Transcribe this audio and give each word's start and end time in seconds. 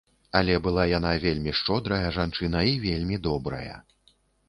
Але 0.37 0.55
была 0.67 0.85
яна 0.91 1.11
вельмі 1.27 1.53
шчодрая 1.61 2.01
жанчына 2.17 2.67
і 2.73 2.83
вельмі 2.89 3.25
добрая. 3.33 3.75